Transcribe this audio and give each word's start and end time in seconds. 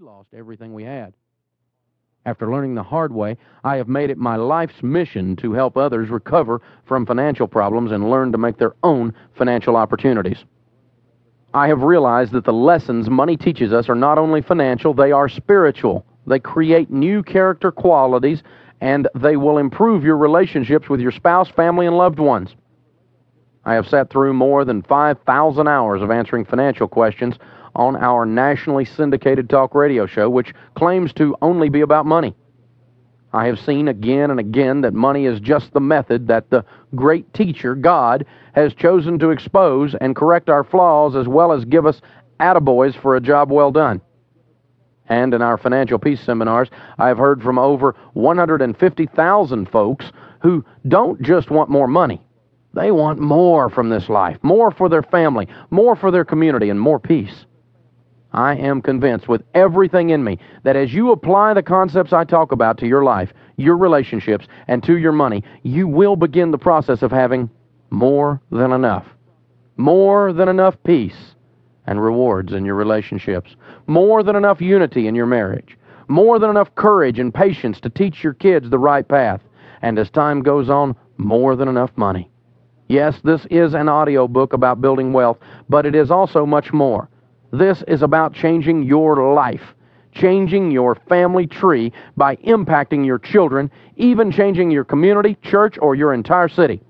lost 0.00 0.32
everything 0.32 0.72
we 0.72 0.82
had. 0.82 1.12
After 2.24 2.50
learning 2.50 2.74
the 2.74 2.82
hard 2.82 3.12
way, 3.12 3.36
I 3.62 3.76
have 3.76 3.86
made 3.86 4.08
it 4.08 4.16
my 4.16 4.36
life's 4.36 4.82
mission 4.82 5.36
to 5.36 5.52
help 5.52 5.76
others 5.76 6.08
recover 6.08 6.62
from 6.86 7.04
financial 7.04 7.46
problems 7.46 7.92
and 7.92 8.08
learn 8.08 8.32
to 8.32 8.38
make 8.38 8.56
their 8.56 8.74
own 8.82 9.12
financial 9.36 9.76
opportunities. 9.76 10.42
I 11.52 11.68
have 11.68 11.82
realized 11.82 12.32
that 12.32 12.46
the 12.46 12.52
lessons 12.52 13.10
money 13.10 13.36
teaches 13.36 13.74
us 13.74 13.90
are 13.90 13.94
not 13.94 14.16
only 14.16 14.40
financial, 14.40 14.94
they 14.94 15.12
are 15.12 15.28
spiritual. 15.28 16.06
They 16.26 16.38
create 16.38 16.90
new 16.90 17.22
character 17.22 17.70
qualities 17.70 18.42
and 18.80 19.06
they 19.14 19.36
will 19.36 19.58
improve 19.58 20.02
your 20.02 20.16
relationships 20.16 20.88
with 20.88 21.00
your 21.00 21.12
spouse, 21.12 21.50
family, 21.50 21.86
and 21.86 21.98
loved 21.98 22.20
ones. 22.20 22.56
I 23.66 23.74
have 23.74 23.86
sat 23.86 24.08
through 24.08 24.32
more 24.32 24.64
than 24.64 24.82
5,000 24.82 25.68
hours 25.68 26.00
of 26.00 26.10
answering 26.10 26.46
financial 26.46 26.88
questions 26.88 27.36
on 27.74 27.96
our 27.96 28.26
nationally 28.26 28.84
syndicated 28.84 29.48
talk 29.48 29.74
radio 29.74 30.06
show, 30.06 30.28
which 30.28 30.54
claims 30.74 31.12
to 31.14 31.36
only 31.42 31.68
be 31.68 31.80
about 31.80 32.06
money. 32.06 32.34
I 33.32 33.46
have 33.46 33.60
seen 33.60 33.86
again 33.86 34.30
and 34.30 34.40
again 34.40 34.80
that 34.80 34.92
money 34.92 35.26
is 35.26 35.38
just 35.38 35.72
the 35.72 35.80
method 35.80 36.26
that 36.28 36.50
the 36.50 36.64
great 36.96 37.32
teacher, 37.32 37.76
God, 37.76 38.26
has 38.54 38.74
chosen 38.74 39.18
to 39.20 39.30
expose 39.30 39.94
and 39.94 40.16
correct 40.16 40.50
our 40.50 40.64
flaws 40.64 41.14
as 41.14 41.28
well 41.28 41.52
as 41.52 41.64
give 41.64 41.86
us 41.86 42.00
attaboys 42.40 43.00
for 43.00 43.14
a 43.14 43.20
job 43.20 43.52
well 43.52 43.70
done. 43.70 44.00
And 45.08 45.32
in 45.34 45.42
our 45.42 45.58
financial 45.58 45.98
peace 45.98 46.20
seminars, 46.20 46.70
I 46.98 47.08
have 47.08 47.18
heard 47.18 47.42
from 47.42 47.58
over 47.58 47.94
150,000 48.14 49.68
folks 49.68 50.12
who 50.40 50.64
don't 50.88 51.20
just 51.22 51.50
want 51.50 51.70
more 51.70 51.88
money. 51.88 52.22
They 52.74 52.90
want 52.90 53.18
more 53.18 53.68
from 53.68 53.88
this 53.88 54.08
life, 54.08 54.38
more 54.42 54.70
for 54.70 54.88
their 54.88 55.02
family, 55.02 55.48
more 55.70 55.96
for 55.96 56.10
their 56.10 56.24
community, 56.24 56.70
and 56.70 56.80
more 56.80 57.00
peace. 57.00 57.44
I 58.32 58.54
am 58.54 58.80
convinced 58.80 59.28
with 59.28 59.42
everything 59.54 60.10
in 60.10 60.22
me 60.22 60.38
that 60.62 60.76
as 60.76 60.94
you 60.94 61.10
apply 61.10 61.54
the 61.54 61.62
concepts 61.62 62.12
I 62.12 62.24
talk 62.24 62.52
about 62.52 62.78
to 62.78 62.86
your 62.86 63.02
life, 63.02 63.32
your 63.56 63.76
relationships, 63.76 64.46
and 64.68 64.82
to 64.84 64.96
your 64.96 65.12
money, 65.12 65.42
you 65.62 65.88
will 65.88 66.16
begin 66.16 66.50
the 66.50 66.58
process 66.58 67.02
of 67.02 67.10
having 67.10 67.50
more 67.90 68.40
than 68.50 68.72
enough. 68.72 69.06
More 69.76 70.32
than 70.32 70.48
enough 70.48 70.76
peace 70.84 71.34
and 71.86 72.02
rewards 72.02 72.52
in 72.52 72.64
your 72.64 72.76
relationships. 72.76 73.56
More 73.86 74.22
than 74.22 74.36
enough 74.36 74.60
unity 74.60 75.08
in 75.08 75.14
your 75.14 75.26
marriage. 75.26 75.76
More 76.06 76.38
than 76.38 76.50
enough 76.50 76.74
courage 76.74 77.18
and 77.18 77.34
patience 77.34 77.80
to 77.80 77.90
teach 77.90 78.22
your 78.22 78.34
kids 78.34 78.70
the 78.70 78.78
right 78.78 79.06
path. 79.06 79.40
And 79.82 79.98
as 79.98 80.10
time 80.10 80.42
goes 80.42 80.70
on, 80.70 80.94
more 81.16 81.56
than 81.56 81.68
enough 81.68 81.90
money. 81.96 82.30
Yes, 82.88 83.20
this 83.24 83.46
is 83.50 83.74
an 83.74 83.88
audio 83.88 84.28
book 84.28 84.52
about 84.52 84.80
building 84.80 85.12
wealth, 85.12 85.38
but 85.68 85.86
it 85.86 85.94
is 85.94 86.10
also 86.10 86.44
much 86.44 86.72
more. 86.72 87.08
This 87.52 87.82
is 87.88 88.02
about 88.02 88.32
changing 88.32 88.84
your 88.84 89.34
life, 89.34 89.74
changing 90.12 90.70
your 90.70 90.94
family 91.08 91.46
tree 91.46 91.92
by 92.16 92.36
impacting 92.36 93.04
your 93.04 93.18
children, 93.18 93.70
even 93.96 94.30
changing 94.30 94.70
your 94.70 94.84
community, 94.84 95.36
church, 95.42 95.76
or 95.80 95.94
your 95.94 96.14
entire 96.14 96.48
city. 96.48 96.80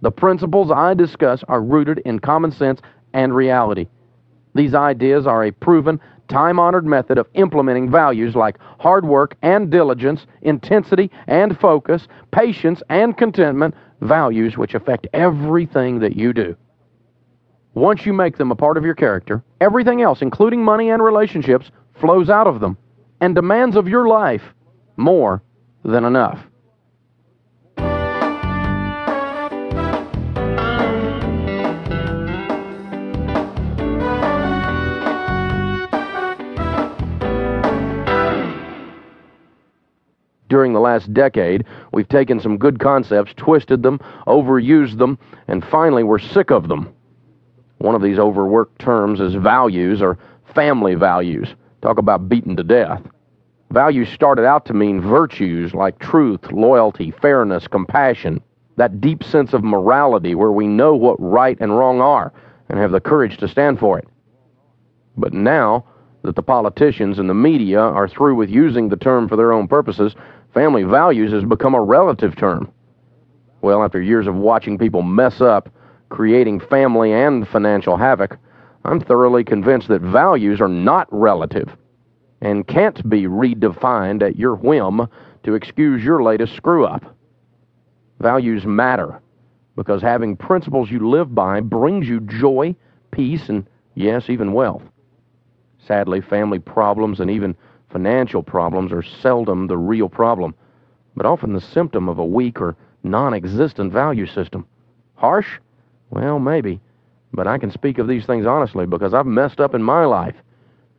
The 0.00 0.10
principles 0.10 0.72
I 0.72 0.94
discuss 0.94 1.44
are 1.46 1.62
rooted 1.62 1.98
in 2.00 2.18
common 2.18 2.50
sense 2.50 2.80
and 3.12 3.34
reality. 3.34 3.86
These 4.54 4.74
ideas 4.74 5.26
are 5.26 5.44
a 5.44 5.52
proven, 5.52 6.00
time 6.28 6.58
honored 6.58 6.84
method 6.84 7.18
of 7.18 7.28
implementing 7.34 7.90
values 7.90 8.34
like 8.34 8.56
hard 8.80 9.04
work 9.04 9.36
and 9.42 9.70
diligence, 9.70 10.26
intensity 10.42 11.10
and 11.28 11.58
focus, 11.60 12.08
patience 12.32 12.82
and 12.88 13.16
contentment, 13.16 13.74
values 14.00 14.58
which 14.58 14.74
affect 14.74 15.06
everything 15.12 16.00
that 16.00 16.16
you 16.16 16.32
do. 16.32 16.56
Once 17.74 18.04
you 18.04 18.12
make 18.12 18.36
them 18.36 18.50
a 18.50 18.54
part 18.56 18.76
of 18.76 18.84
your 18.84 18.94
character, 18.94 19.42
everything 19.60 20.02
else, 20.02 20.20
including 20.20 20.62
money 20.62 20.90
and 20.90 21.02
relationships, 21.02 21.70
flows 21.94 22.28
out 22.28 22.46
of 22.46 22.60
them 22.60 22.76
and 23.22 23.34
demands 23.34 23.76
of 23.76 23.88
your 23.88 24.06
life 24.06 24.42
more 24.98 25.42
than 25.82 26.04
enough. 26.04 26.38
During 40.48 40.74
the 40.74 40.80
last 40.80 41.14
decade, 41.14 41.64
we've 41.94 42.08
taken 42.10 42.38
some 42.38 42.58
good 42.58 42.78
concepts, 42.78 43.32
twisted 43.38 43.82
them, 43.82 43.98
overused 44.26 44.98
them, 44.98 45.18
and 45.48 45.64
finally 45.64 46.02
we're 46.02 46.18
sick 46.18 46.50
of 46.50 46.68
them. 46.68 46.92
One 47.82 47.96
of 47.96 48.02
these 48.02 48.20
overworked 48.20 48.78
terms 48.78 49.20
is 49.20 49.34
values 49.34 50.00
or 50.00 50.16
family 50.54 50.94
values. 50.94 51.56
Talk 51.80 51.98
about 51.98 52.28
beaten 52.28 52.54
to 52.54 52.62
death. 52.62 53.02
Values 53.72 54.08
started 54.08 54.44
out 54.44 54.64
to 54.66 54.72
mean 54.72 55.00
virtues 55.00 55.74
like 55.74 55.98
truth, 55.98 56.52
loyalty, 56.52 57.10
fairness, 57.10 57.66
compassion, 57.66 58.40
that 58.76 59.00
deep 59.00 59.24
sense 59.24 59.52
of 59.52 59.64
morality 59.64 60.36
where 60.36 60.52
we 60.52 60.68
know 60.68 60.94
what 60.94 61.16
right 61.18 61.56
and 61.60 61.76
wrong 61.76 62.00
are 62.00 62.32
and 62.68 62.78
have 62.78 62.92
the 62.92 63.00
courage 63.00 63.36
to 63.38 63.48
stand 63.48 63.80
for 63.80 63.98
it. 63.98 64.06
But 65.16 65.32
now 65.32 65.84
that 66.22 66.36
the 66.36 66.42
politicians 66.42 67.18
and 67.18 67.28
the 67.28 67.34
media 67.34 67.80
are 67.80 68.06
through 68.06 68.36
with 68.36 68.48
using 68.48 68.90
the 68.90 68.96
term 68.96 69.28
for 69.28 69.34
their 69.34 69.52
own 69.52 69.66
purposes, 69.66 70.14
family 70.54 70.84
values 70.84 71.32
has 71.32 71.42
become 71.42 71.74
a 71.74 71.82
relative 71.82 72.36
term. 72.36 72.72
Well, 73.60 73.82
after 73.82 74.00
years 74.00 74.28
of 74.28 74.36
watching 74.36 74.78
people 74.78 75.02
mess 75.02 75.40
up, 75.40 75.68
creating 76.12 76.60
family 76.60 77.10
and 77.10 77.48
financial 77.48 77.96
havoc, 77.96 78.36
I'm 78.84 79.00
thoroughly 79.00 79.44
convinced 79.44 79.88
that 79.88 80.02
values 80.02 80.60
are 80.60 80.68
not 80.68 81.08
relative 81.10 81.74
and 82.42 82.66
can't 82.66 83.08
be 83.08 83.22
redefined 83.22 84.22
at 84.22 84.36
your 84.36 84.54
whim 84.54 85.08
to 85.44 85.54
excuse 85.54 86.04
your 86.04 86.22
latest 86.22 86.54
screw 86.54 86.84
up. 86.84 87.16
Values 88.20 88.66
matter 88.66 89.22
because 89.74 90.02
having 90.02 90.36
principles 90.36 90.90
you 90.90 91.08
live 91.08 91.34
by 91.34 91.60
brings 91.60 92.06
you 92.06 92.20
joy, 92.20 92.76
peace, 93.10 93.48
and 93.48 93.66
yes, 93.94 94.28
even 94.28 94.52
wealth. 94.52 94.82
Sadly, 95.78 96.20
family 96.20 96.58
problems 96.58 97.20
and 97.20 97.30
even 97.30 97.56
financial 97.90 98.42
problems 98.42 98.92
are 98.92 99.02
seldom 99.02 99.66
the 99.66 99.78
real 99.78 100.10
problem, 100.10 100.54
but 101.16 101.24
often 101.24 101.54
the 101.54 101.60
symptom 101.60 102.10
of 102.10 102.18
a 102.18 102.24
weak 102.24 102.60
or 102.60 102.76
non 103.02 103.32
existent 103.32 103.90
value 103.90 104.26
system. 104.26 104.66
Harsh? 105.14 105.58
Well, 106.12 106.38
maybe. 106.38 106.78
But 107.32 107.46
I 107.46 107.56
can 107.56 107.70
speak 107.70 107.98
of 107.98 108.06
these 108.06 108.26
things 108.26 108.46
honestly 108.46 108.84
because 108.84 109.14
I've 109.14 109.26
messed 109.26 109.60
up 109.60 109.74
in 109.74 109.82
my 109.82 110.04
life. 110.04 110.36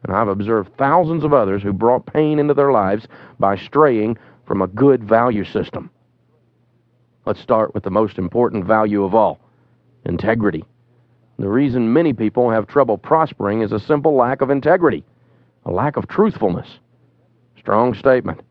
And 0.04 0.14
I've 0.14 0.28
observed 0.28 0.76
thousands 0.76 1.24
of 1.24 1.34
others 1.34 1.62
who 1.62 1.72
brought 1.72 2.08
pain 2.08 2.40
into 2.40 2.56
their 2.56 2.72
lives 2.72 3.08
by 3.40 3.56
straying 3.56 4.18
from 4.46 4.62
a 4.62 4.68
good 4.68 5.04
value 5.04 5.46
system. 5.46 5.90
Let's 7.26 7.40
start 7.40 7.74
with 7.74 7.84
the 7.84 7.92
most 7.92 8.18
important 8.18 8.66
value 8.66 9.04
of 9.04 9.16
all 9.16 9.40
integrity. 10.04 10.66
The 11.40 11.48
reason 11.48 11.94
many 11.94 12.12
people 12.12 12.50
have 12.50 12.68
trouble 12.68 12.98
prospering 12.98 13.62
is 13.62 13.72
a 13.72 13.80
simple 13.80 14.16
lack 14.16 14.42
of 14.42 14.50
integrity, 14.50 15.06
a 15.66 15.72
lack 15.72 15.96
of 15.96 16.08
truthfulness. 16.08 16.68
Strong 17.58 17.94
statement. 17.94 18.42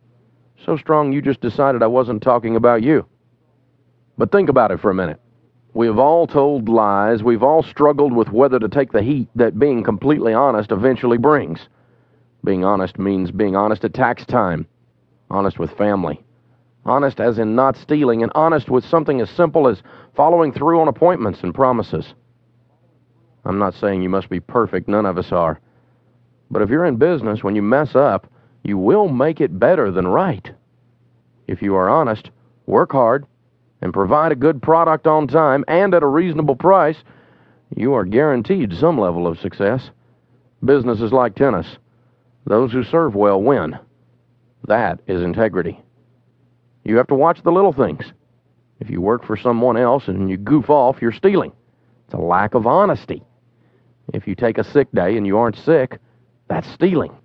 So 0.64 0.76
strong 0.78 1.12
you 1.12 1.20
just 1.20 1.40
decided 1.40 1.82
I 1.82 1.88
wasn't 1.88 2.22
talking 2.22 2.56
about 2.56 2.82
you. 2.82 3.04
But 4.16 4.32
think 4.32 4.48
about 4.48 4.70
it 4.70 4.80
for 4.80 4.90
a 4.90 4.94
minute. 4.94 5.20
We 5.74 5.86
have 5.86 5.98
all 5.98 6.26
told 6.26 6.68
lies. 6.68 7.22
We've 7.22 7.42
all 7.42 7.62
struggled 7.62 8.12
with 8.12 8.30
whether 8.30 8.58
to 8.58 8.68
take 8.68 8.92
the 8.92 9.02
heat 9.02 9.28
that 9.36 9.58
being 9.58 9.82
completely 9.82 10.34
honest 10.34 10.70
eventually 10.70 11.16
brings. 11.16 11.68
Being 12.44 12.64
honest 12.64 12.98
means 12.98 13.30
being 13.30 13.56
honest 13.56 13.84
at 13.84 13.94
tax 13.94 14.26
time, 14.26 14.66
honest 15.30 15.58
with 15.58 15.70
family, 15.78 16.20
honest 16.84 17.20
as 17.20 17.38
in 17.38 17.54
not 17.54 17.76
stealing, 17.76 18.22
and 18.22 18.32
honest 18.34 18.68
with 18.68 18.84
something 18.84 19.20
as 19.20 19.30
simple 19.30 19.66
as 19.68 19.82
following 20.14 20.52
through 20.52 20.80
on 20.80 20.88
appointments 20.88 21.40
and 21.42 21.54
promises. 21.54 22.14
I'm 23.44 23.58
not 23.58 23.74
saying 23.74 24.02
you 24.02 24.10
must 24.10 24.28
be 24.28 24.40
perfect, 24.40 24.88
none 24.88 25.06
of 25.06 25.16
us 25.16 25.32
are. 25.32 25.60
But 26.50 26.62
if 26.62 26.68
you're 26.68 26.84
in 26.84 26.96
business, 26.96 27.42
when 27.42 27.56
you 27.56 27.62
mess 27.62 27.94
up, 27.94 28.26
you 28.62 28.76
will 28.76 29.08
make 29.08 29.40
it 29.40 29.58
better 29.58 29.90
than 29.90 30.06
right. 30.06 30.50
If 31.46 31.62
you 31.62 31.74
are 31.76 31.88
honest, 31.88 32.30
work 32.66 32.92
hard, 32.92 33.26
and 33.82 33.92
provide 33.92 34.30
a 34.32 34.36
good 34.36 34.62
product 34.62 35.06
on 35.06 35.26
time 35.26 35.64
and 35.66 35.92
at 35.92 36.04
a 36.04 36.06
reasonable 36.06 36.54
price, 36.54 36.96
you 37.76 37.92
are 37.94 38.04
guaranteed 38.04 38.72
some 38.72 38.98
level 38.98 39.26
of 39.26 39.40
success. 39.40 39.90
Business 40.64 41.00
is 41.00 41.12
like 41.12 41.34
tennis. 41.34 41.66
Those 42.46 42.72
who 42.72 42.84
serve 42.84 43.16
well 43.16 43.42
win. 43.42 43.78
That 44.68 45.00
is 45.08 45.20
integrity. 45.20 45.80
You 46.84 46.96
have 46.96 47.08
to 47.08 47.14
watch 47.14 47.42
the 47.42 47.50
little 47.50 47.72
things. 47.72 48.04
If 48.78 48.88
you 48.88 49.00
work 49.00 49.24
for 49.24 49.36
someone 49.36 49.76
else 49.76 50.06
and 50.06 50.30
you 50.30 50.36
goof 50.36 50.70
off, 50.70 51.02
you're 51.02 51.12
stealing. 51.12 51.52
It's 52.06 52.14
a 52.14 52.18
lack 52.18 52.54
of 52.54 52.66
honesty. 52.66 53.22
If 54.14 54.28
you 54.28 54.34
take 54.34 54.58
a 54.58 54.64
sick 54.64 54.90
day 54.92 55.16
and 55.16 55.26
you 55.26 55.38
aren't 55.38 55.56
sick, 55.56 55.98
that's 56.48 56.70
stealing. 56.72 57.16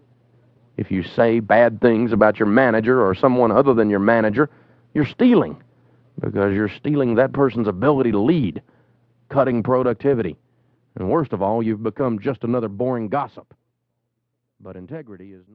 If 0.78 0.92
you 0.92 1.04
say 1.04 1.40
bad 1.40 1.82
things 1.82 2.12
about 2.12 2.40
your 2.40 2.48
manager 2.48 3.06
or 3.06 3.14
someone 3.14 3.52
other 3.52 3.74
than 3.74 3.90
your 3.90 4.00
manager, 4.00 4.50
you're 4.94 5.06
stealing 5.06 5.62
because 6.20 6.54
you're 6.54 6.70
stealing 6.70 7.16
that 7.16 7.34
person's 7.34 7.68
ability 7.68 8.12
to 8.12 8.20
lead, 8.20 8.62
cutting 9.30 9.64
productivity. 9.64 10.36
And 10.96 11.10
worst 11.10 11.34
of 11.34 11.42
all, 11.42 11.62
you've 11.62 11.84
become 11.84 12.20
just 12.20 12.44
another 12.44 12.68
boring 12.68 13.08
gossip. 13.08 13.54
But 14.60 14.76
integrity 14.76 15.34
is 15.34 15.44
not. 15.44 15.46